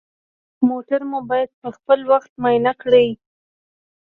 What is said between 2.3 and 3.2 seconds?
معاینه کړئ.